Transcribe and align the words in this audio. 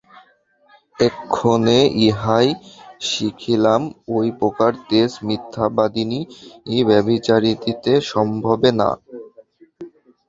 এক্ষণে 0.99 1.79
ইহাই 2.05 2.47
শিখিলাম, 3.07 3.81
ঐ 4.09 4.19
প্রকার 4.39 4.71
তেজ 4.87 5.11
মিথ্যাবাদিনী 5.27 6.19
ব্যাভিচারিণীতে 6.85 7.93
সম্ভবে 8.11 8.69
না। 8.79 8.89